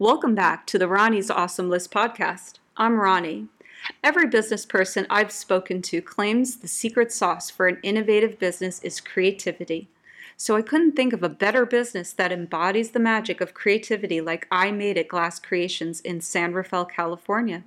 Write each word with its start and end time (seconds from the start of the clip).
Welcome 0.00 0.36
back 0.36 0.64
to 0.68 0.78
the 0.78 0.86
Ronnie's 0.86 1.28
Awesome 1.28 1.68
List 1.68 1.90
podcast. 1.90 2.60
I'm 2.76 3.00
Ronnie. 3.00 3.48
Every 4.04 4.28
business 4.28 4.64
person 4.64 5.08
I've 5.10 5.32
spoken 5.32 5.82
to 5.82 6.00
claims 6.00 6.58
the 6.58 6.68
secret 6.68 7.10
sauce 7.10 7.50
for 7.50 7.66
an 7.66 7.80
innovative 7.82 8.38
business 8.38 8.80
is 8.84 9.00
creativity. 9.00 9.88
So 10.36 10.54
I 10.54 10.62
couldn't 10.62 10.92
think 10.92 11.12
of 11.12 11.24
a 11.24 11.28
better 11.28 11.66
business 11.66 12.12
that 12.12 12.30
embodies 12.30 12.92
the 12.92 13.00
magic 13.00 13.40
of 13.40 13.54
creativity 13.54 14.20
like 14.20 14.46
I 14.52 14.70
Made 14.70 14.96
It 14.96 15.08
Glass 15.08 15.40
Creations 15.40 16.00
in 16.00 16.20
San 16.20 16.52
Rafael, 16.52 16.84
California. 16.84 17.64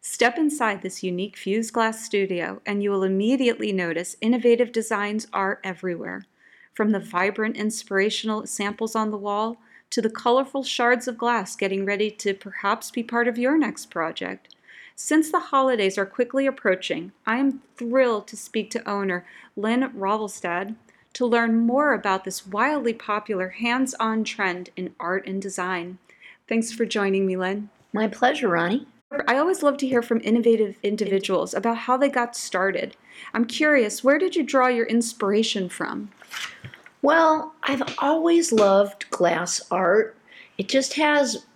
Step 0.00 0.36
inside 0.38 0.82
this 0.82 1.04
unique 1.04 1.36
fused 1.36 1.72
glass 1.72 2.04
studio 2.04 2.60
and 2.66 2.82
you 2.82 2.90
will 2.90 3.04
immediately 3.04 3.70
notice 3.70 4.16
innovative 4.20 4.72
designs 4.72 5.28
are 5.32 5.60
everywhere. 5.62 6.24
From 6.74 6.90
the 6.90 6.98
vibrant, 6.98 7.56
inspirational 7.56 8.44
samples 8.48 8.96
on 8.96 9.12
the 9.12 9.16
wall 9.16 9.58
to 9.90 10.00
the 10.00 10.10
colorful 10.10 10.62
shards 10.62 11.06
of 11.08 11.18
glass 11.18 11.56
getting 11.56 11.84
ready 11.84 12.10
to 12.10 12.32
perhaps 12.34 12.90
be 12.90 13.02
part 13.02 13.28
of 13.28 13.38
your 13.38 13.58
next 13.58 13.86
project. 13.86 14.54
Since 14.94 15.30
the 15.30 15.40
holidays 15.40 15.96
are 15.98 16.06
quickly 16.06 16.46
approaching, 16.46 17.12
I 17.26 17.38
am 17.38 17.62
thrilled 17.76 18.26
to 18.28 18.36
speak 18.36 18.70
to 18.72 18.88
owner 18.88 19.26
Lynn 19.56 19.90
Ravelstad 19.96 20.76
to 21.14 21.26
learn 21.26 21.56
more 21.56 21.92
about 21.92 22.24
this 22.24 22.46
wildly 22.46 22.92
popular 22.92 23.48
hands 23.48 23.94
on 23.94 24.24
trend 24.24 24.70
in 24.76 24.94
art 25.00 25.26
and 25.26 25.40
design. 25.40 25.98
Thanks 26.48 26.72
for 26.72 26.84
joining 26.84 27.26
me, 27.26 27.36
Lynn. 27.36 27.70
My 27.92 28.06
pleasure, 28.06 28.48
Ronnie. 28.48 28.86
I 29.26 29.38
always 29.38 29.62
love 29.62 29.76
to 29.78 29.88
hear 29.88 30.02
from 30.02 30.20
innovative 30.22 30.76
individuals 30.84 31.52
about 31.52 31.78
how 31.78 31.96
they 31.96 32.08
got 32.08 32.36
started. 32.36 32.96
I'm 33.34 33.44
curious, 33.44 34.04
where 34.04 34.18
did 34.18 34.36
you 34.36 34.44
draw 34.44 34.68
your 34.68 34.86
inspiration 34.86 35.68
from? 35.68 36.10
Well, 37.02 37.54
I've 37.62 37.82
always 37.98 38.52
loved 38.52 39.08
glass 39.10 39.60
art. 39.70 40.16
It 40.58 40.68
just 40.68 40.94
has 40.94 41.46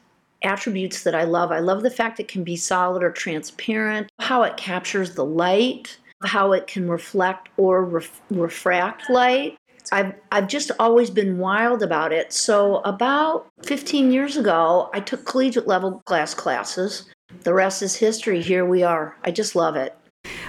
attributes 0.42 1.03
that 1.05 1.14
I 1.14 1.25
love. 1.25 1.53
I 1.53 1.59
love 1.59 1.83
the 1.83 1.91
fact 1.91 2.20
it 2.20 2.28
can 2.28 2.45
be 2.45 2.56
solid 2.56 3.03
or 3.03 3.11
transparent, 3.11 4.11
how 4.20 4.42
it 4.42 4.56
captures 4.56 5.14
the 5.14 5.25
light, 5.25 5.97
how 6.23 6.53
it 6.53 6.67
can 6.67 6.89
reflect 6.89 7.48
or 7.56 7.84
ref- 7.84 8.20
refract 8.31 9.11
light. 9.11 9.56
I've, 9.92 10.14
I've 10.33 10.48
just 10.48 10.70
always 10.78 11.11
been 11.11 11.39
wild 11.39 11.83
about 11.83 12.12
it. 12.12 12.33
So, 12.33 12.77
about 12.79 13.47
15 13.64 14.12
years 14.12 14.36
ago, 14.36 14.89
I 14.95 15.01
took 15.01 15.27
collegiate 15.27 15.67
level 15.67 16.03
glass 16.06 16.33
classes. 16.33 17.11
The 17.42 17.53
rest 17.53 17.83
is 17.83 17.97
history. 17.97 18.41
Here 18.41 18.64
we 18.64 18.83
are. 18.83 19.17
I 19.25 19.31
just 19.31 19.55
love 19.55 19.77
it. 19.77 19.95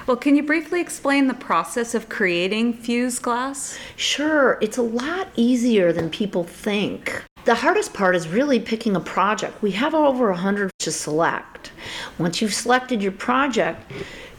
Well, 0.07 0.17
can 0.17 0.35
you 0.35 0.43
briefly 0.43 0.81
explain 0.81 1.25
the 1.25 1.33
process 1.33 1.95
of 1.95 2.09
creating 2.09 2.73
fused 2.73 3.23
glass? 3.23 3.75
Sure, 3.95 4.59
it's 4.61 4.77
a 4.77 4.83
lot 4.83 5.29
easier 5.35 5.91
than 5.91 6.11
people 6.11 6.43
think. 6.43 7.23
The 7.45 7.55
hardest 7.55 7.91
part 7.91 8.15
is 8.15 8.27
really 8.27 8.59
picking 8.59 8.95
a 8.95 8.99
project. 8.99 9.63
We 9.63 9.71
have 9.71 9.95
over 9.95 10.29
100 10.29 10.69
to 10.77 10.91
select. 10.91 11.71
Once 12.19 12.39
you've 12.39 12.53
selected 12.53 13.01
your 13.01 13.13
project, 13.13 13.91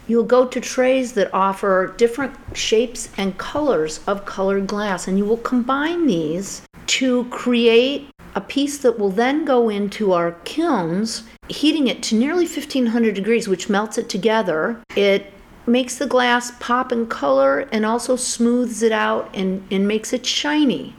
you'll 0.06 0.22
go 0.22 0.46
to 0.46 0.60
trays 0.60 1.14
that 1.14 1.34
offer 1.34 1.92
different 1.96 2.36
shapes 2.56 3.08
and 3.16 3.36
colors 3.36 3.98
of 4.06 4.24
colored 4.24 4.68
glass, 4.68 5.08
and 5.08 5.18
you 5.18 5.24
will 5.24 5.36
combine 5.38 6.06
these 6.06 6.62
to 6.86 7.24
create 7.24 8.08
a 8.36 8.40
piece 8.40 8.78
that 8.78 9.00
will 9.00 9.10
then 9.10 9.44
go 9.44 9.68
into 9.68 10.12
our 10.12 10.32
kilns, 10.44 11.24
heating 11.48 11.88
it 11.88 12.04
to 12.04 12.14
nearly 12.14 12.44
1500 12.44 13.14
degrees, 13.16 13.48
which 13.48 13.68
melts 13.68 13.98
it 13.98 14.08
together. 14.08 14.80
It 14.94 15.32
makes 15.66 15.96
the 15.96 16.06
glass 16.06 16.52
pop 16.60 16.92
in 16.92 17.06
color 17.06 17.60
and 17.72 17.84
also 17.84 18.16
smooths 18.16 18.82
it 18.82 18.92
out 18.92 19.28
and, 19.34 19.66
and 19.70 19.86
makes 19.86 20.12
it 20.12 20.24
shiny. 20.24 20.94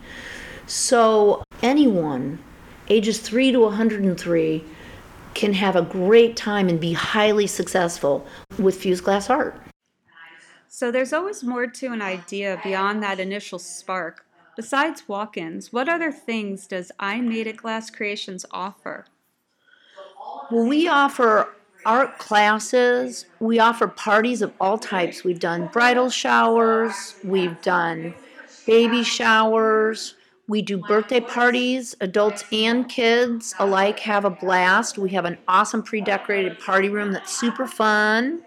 So, 0.66 1.44
anyone 1.62 2.40
ages 2.90 3.20
3 3.20 3.52
to 3.54 3.60
103 3.62 4.64
can 5.34 5.54
have 5.54 5.76
a 5.76 5.82
great 5.82 6.36
time 6.36 6.68
and 6.68 6.80
be 6.80 6.94
highly 6.94 7.48
successful 7.48 8.26
with 8.58 8.76
fused 8.76 9.04
glass 9.04 9.30
art. 9.30 9.56
So 10.68 10.92
there's 10.92 11.14
always 11.14 11.44
more 11.44 11.68
to 11.68 11.88
an 11.88 12.02
idea 12.02 12.60
beyond 12.64 13.02
that 13.04 13.20
initial 13.20 13.60
spark. 13.60 14.26
Besides 14.56 15.08
walk 15.08 15.38
ins, 15.38 15.72
what 15.72 15.88
other 15.88 16.12
things 16.12 16.68
does 16.68 16.92
I 17.00 17.22
Made 17.22 17.48
It 17.48 17.58
Glass 17.58 17.90
Creations 17.90 18.46
offer? 18.52 19.06
Well, 20.52 20.66
we 20.66 20.88
offer 20.88 21.50
art 21.86 22.18
classes, 22.18 23.26
we 23.40 23.60
offer 23.60 23.88
parties 23.88 24.42
of 24.42 24.54
all 24.60 24.78
types. 24.78 25.24
We've 25.24 25.40
done 25.40 25.68
bridal 25.68 26.10
showers, 26.10 27.16
we've 27.24 27.60
done 27.62 28.14
baby 28.66 29.04
showers, 29.04 30.16
we 30.50 30.62
do 30.62 30.78
birthday 30.78 31.20
parties, 31.20 31.94
adults 32.00 32.46
and 32.54 32.88
kids 32.88 33.54
alike 33.60 34.00
have 34.00 34.24
a 34.24 34.30
blast. 34.30 34.98
We 34.98 35.10
have 35.10 35.26
an 35.26 35.38
awesome 35.48 35.84
pre 35.84 36.00
decorated 36.00 36.58
party 36.60 36.88
room 36.88 37.12
that's 37.12 37.38
super 37.38 37.68
fun. 37.68 38.42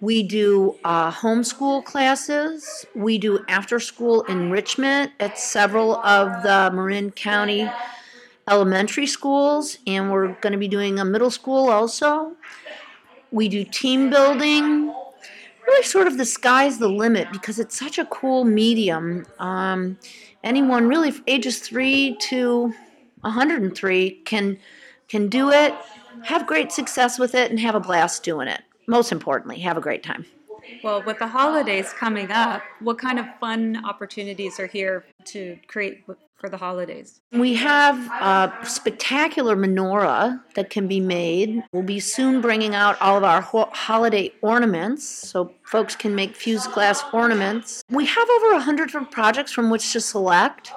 We 0.00 0.22
do 0.22 0.76
uh, 0.84 1.10
homeschool 1.10 1.84
classes. 1.84 2.86
We 2.94 3.18
do 3.18 3.44
after 3.48 3.80
school 3.80 4.22
enrichment 4.24 5.10
at 5.18 5.36
several 5.36 5.96
of 5.96 6.42
the 6.44 6.70
Marin 6.72 7.10
County 7.10 7.68
elementary 8.48 9.06
schools, 9.06 9.78
and 9.86 10.10
we're 10.10 10.34
going 10.40 10.52
to 10.52 10.58
be 10.58 10.68
doing 10.68 10.98
a 10.98 11.04
middle 11.04 11.30
school 11.30 11.68
also. 11.68 12.32
We 13.30 13.48
do 13.48 13.64
team 13.64 14.10
building. 14.10 14.94
Really, 15.66 15.82
sort 15.82 16.06
of 16.06 16.16
the 16.16 16.24
sky's 16.24 16.78
the 16.78 16.88
limit 16.88 17.28
because 17.32 17.58
it's 17.58 17.76
such 17.76 17.98
a 17.98 18.04
cool 18.06 18.44
medium. 18.44 19.26
Um, 19.40 19.98
anyone 20.44 20.86
really 20.86 21.12
ages 21.26 21.58
3 21.58 22.16
to 22.28 22.72
103 23.22 24.10
can 24.24 24.58
can 25.08 25.28
do 25.28 25.50
it, 25.50 25.74
have 26.24 26.46
great 26.46 26.72
success 26.72 27.18
with 27.18 27.34
it 27.34 27.50
and 27.50 27.60
have 27.60 27.74
a 27.74 27.80
blast 27.80 28.24
doing 28.24 28.48
it. 28.48 28.62
Most 28.88 29.12
importantly, 29.12 29.60
have 29.60 29.76
a 29.76 29.80
great 29.80 30.02
time. 30.02 30.24
Well, 30.82 31.02
with 31.02 31.18
the 31.18 31.26
holidays 31.26 31.92
coming 31.92 32.30
up, 32.30 32.62
what 32.80 32.98
kind 32.98 33.18
of 33.18 33.26
fun 33.40 33.84
opportunities 33.84 34.58
are 34.60 34.66
here 34.66 35.04
to 35.26 35.58
create 35.68 36.04
for 36.36 36.48
the 36.48 36.56
holidays? 36.56 37.20
We 37.32 37.54
have 37.54 37.96
a 38.10 38.66
spectacular 38.66 39.56
menorah 39.56 40.40
that 40.54 40.70
can 40.70 40.86
be 40.86 41.00
made. 41.00 41.62
We'll 41.72 41.82
be 41.82 42.00
soon 42.00 42.40
bringing 42.40 42.74
out 42.74 43.00
all 43.00 43.16
of 43.16 43.24
our 43.24 43.40
ho- 43.40 43.70
holiday 43.72 44.32
ornaments 44.42 45.08
so 45.08 45.52
folks 45.64 45.96
can 45.96 46.14
make 46.14 46.36
fused 46.36 46.72
glass 46.72 47.02
ornaments. 47.12 47.82
We 47.90 48.06
have 48.06 48.28
over 48.30 48.52
100 48.52 48.86
different 48.86 49.10
projects 49.10 49.52
from 49.52 49.70
which 49.70 49.92
to 49.92 50.00
select. 50.00 50.72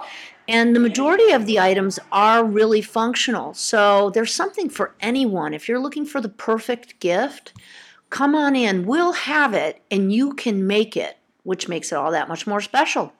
And 0.47 0.75
the 0.75 0.79
majority 0.79 1.31
of 1.31 1.45
the 1.45 1.59
items 1.59 1.99
are 2.11 2.43
really 2.43 2.81
functional. 2.81 3.53
So 3.53 4.09
there's 4.09 4.33
something 4.33 4.67
for 4.67 4.95
anyone. 4.99 5.53
If 5.53 5.69
you're 5.69 5.77
looking 5.79 6.05
for 6.05 6.21
the 6.21 6.29
perfect 6.29 6.99
gift, 6.99 7.53
come 8.09 8.35
on 8.35 8.55
in. 8.55 8.85
We'll 8.85 9.13
have 9.13 9.53
it 9.53 9.81
and 9.91 10.11
you 10.11 10.33
can 10.33 10.67
make 10.67 10.97
it, 10.97 11.17
which 11.43 11.67
makes 11.67 11.91
it 11.91 11.95
all 11.95 12.11
that 12.11 12.27
much 12.27 12.47
more 12.47 12.61
special. 12.61 13.13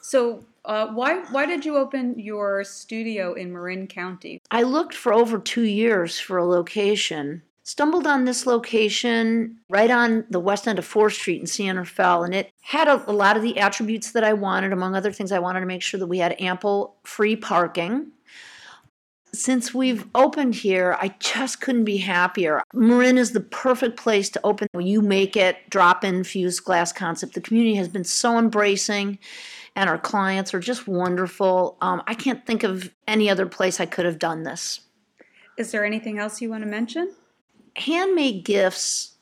So, 0.00 0.44
uh, 0.64 0.88
why 0.88 1.20
why 1.30 1.44
did 1.44 1.64
you 1.64 1.76
open 1.76 2.18
your 2.18 2.64
studio 2.64 3.34
in 3.34 3.52
Marin 3.52 3.86
County? 3.86 4.40
I 4.50 4.62
looked 4.62 4.94
for 4.94 5.12
over 5.12 5.38
two 5.38 5.64
years 5.64 6.18
for 6.18 6.38
a 6.38 6.44
location. 6.44 7.42
Stumbled 7.66 8.06
on 8.06 8.26
this 8.26 8.46
location 8.46 9.58
right 9.70 9.90
on 9.90 10.26
the 10.28 10.40
west 10.40 10.68
end 10.68 10.78
of 10.78 10.86
4th 10.86 11.12
Street 11.12 11.40
in 11.40 11.46
San 11.46 11.78
Rafael, 11.78 12.22
and 12.22 12.34
it 12.34 12.52
had 12.60 12.88
a, 12.88 13.10
a 13.10 13.12
lot 13.12 13.38
of 13.38 13.42
the 13.42 13.58
attributes 13.58 14.12
that 14.12 14.24
I 14.24 14.34
wanted. 14.34 14.72
Among 14.72 14.94
other 14.94 15.12
things, 15.12 15.32
I 15.32 15.38
wanted 15.38 15.60
to 15.60 15.66
make 15.66 15.80
sure 15.80 15.98
that 15.98 16.06
we 16.06 16.18
had 16.18 16.38
ample 16.38 16.96
free 17.04 17.36
parking 17.36 18.12
since 19.34 19.74
we've 19.74 20.06
opened 20.14 20.54
here, 20.54 20.96
I 21.00 21.14
just 21.18 21.60
couldn't 21.60 21.84
be 21.84 21.98
happier. 21.98 22.62
Marin 22.72 23.18
is 23.18 23.32
the 23.32 23.40
perfect 23.40 23.98
place 23.98 24.30
to 24.30 24.40
open. 24.44 24.68
You 24.78 25.02
make 25.02 25.36
it 25.36 25.58
drop 25.70 26.04
in 26.04 26.24
fused 26.24 26.64
glass 26.64 26.92
concept. 26.92 27.34
The 27.34 27.40
community 27.40 27.74
has 27.76 27.88
been 27.88 28.04
so 28.04 28.38
embracing, 28.38 29.18
and 29.76 29.90
our 29.90 29.98
clients 29.98 30.54
are 30.54 30.60
just 30.60 30.86
wonderful. 30.86 31.76
Um, 31.80 32.02
I 32.06 32.14
can't 32.14 32.46
think 32.46 32.62
of 32.62 32.90
any 33.06 33.28
other 33.28 33.46
place 33.46 33.80
I 33.80 33.86
could 33.86 34.04
have 34.04 34.18
done 34.18 34.44
this. 34.44 34.80
Is 35.58 35.70
there 35.70 35.84
anything 35.84 36.18
else 36.18 36.40
you 36.40 36.50
want 36.50 36.64
to 36.64 36.70
mention? 36.70 37.14
Handmade 37.76 38.44
gifts, 38.44 39.16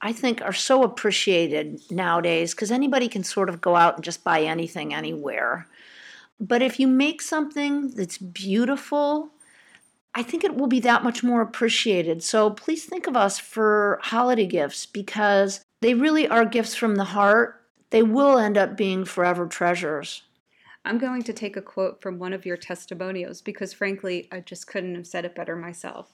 I 0.00 0.12
think, 0.12 0.42
are 0.42 0.52
so 0.52 0.82
appreciated 0.82 1.80
nowadays 1.90 2.54
because 2.54 2.70
anybody 2.70 3.08
can 3.08 3.24
sort 3.24 3.48
of 3.48 3.60
go 3.60 3.76
out 3.76 3.96
and 3.96 4.04
just 4.04 4.24
buy 4.24 4.42
anything 4.42 4.94
anywhere. 4.94 5.66
But 6.40 6.62
if 6.62 6.80
you 6.80 6.88
make 6.88 7.22
something 7.22 7.90
that's 7.90 8.18
beautiful, 8.18 9.30
I 10.14 10.22
think 10.22 10.44
it 10.44 10.54
will 10.54 10.68
be 10.68 10.80
that 10.80 11.02
much 11.02 11.24
more 11.24 11.40
appreciated. 11.40 12.22
So 12.22 12.50
please 12.50 12.84
think 12.84 13.06
of 13.06 13.16
us 13.16 13.38
for 13.38 13.98
holiday 14.02 14.46
gifts 14.46 14.86
because 14.86 15.64
they 15.80 15.94
really 15.94 16.28
are 16.28 16.44
gifts 16.44 16.74
from 16.74 16.94
the 16.94 17.04
heart. 17.04 17.60
They 17.90 18.02
will 18.02 18.38
end 18.38 18.56
up 18.56 18.76
being 18.76 19.04
forever 19.04 19.46
treasures. 19.46 20.22
I'm 20.84 20.98
going 20.98 21.22
to 21.22 21.32
take 21.32 21.56
a 21.56 21.62
quote 21.62 22.00
from 22.00 22.18
one 22.18 22.32
of 22.32 22.46
your 22.46 22.56
testimonials 22.56 23.40
because, 23.40 23.72
frankly, 23.72 24.28
I 24.30 24.40
just 24.40 24.66
couldn't 24.66 24.94
have 24.94 25.06
said 25.06 25.24
it 25.24 25.34
better 25.34 25.56
myself. 25.56 26.10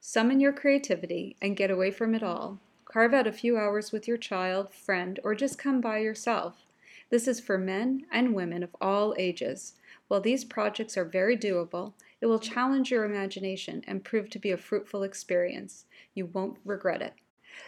Summon 0.00 0.40
your 0.40 0.52
creativity 0.52 1.36
and 1.40 1.56
get 1.56 1.70
away 1.70 1.90
from 1.90 2.14
it 2.14 2.22
all. 2.22 2.58
Carve 2.84 3.14
out 3.14 3.26
a 3.26 3.32
few 3.32 3.56
hours 3.56 3.92
with 3.92 4.08
your 4.08 4.16
child, 4.16 4.74
friend, 4.74 5.20
or 5.22 5.34
just 5.34 5.58
come 5.58 5.80
by 5.80 5.98
yourself. 5.98 6.66
This 7.10 7.28
is 7.28 7.40
for 7.40 7.58
men 7.58 8.06
and 8.10 8.34
women 8.34 8.62
of 8.62 8.74
all 8.80 9.14
ages. 9.18 9.74
While 10.08 10.20
these 10.20 10.44
projects 10.44 10.96
are 10.96 11.04
very 11.04 11.36
doable, 11.36 11.92
It 12.20 12.26
will 12.26 12.38
challenge 12.38 12.90
your 12.90 13.04
imagination 13.04 13.82
and 13.86 14.04
prove 14.04 14.28
to 14.30 14.38
be 14.38 14.50
a 14.50 14.58
fruitful 14.58 15.02
experience. 15.02 15.86
You 16.14 16.26
won't 16.26 16.58
regret 16.64 17.00
it. 17.00 17.14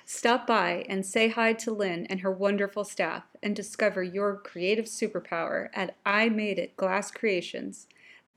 Stop 0.05 0.47
by 0.47 0.85
and 0.89 1.05
say 1.06 1.29
hi 1.29 1.55
to 1.55 1.73
Lynn 1.73 2.06
and 2.06 2.21
her 2.21 2.31
wonderful 2.31 2.85
staff 2.85 3.25
and 3.43 3.56
discover 3.56 4.03
your 4.03 4.37
creative 4.37 4.85
superpower 4.85 5.69
at 5.73 5.97
I 6.05 6.29
Made 6.29 6.59
It 6.59 6.77
Glass 6.77 7.11
Creations. 7.11 7.87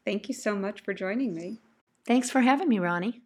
Thank 0.05 0.27
you 0.27 0.33
so 0.33 0.55
much 0.55 0.81
for 0.81 0.93
joining 0.93 1.33
me. 1.33 1.59
Thanks 2.05 2.29
for 2.29 2.41
having 2.41 2.69
me, 2.69 2.79
Ronnie. 2.79 3.24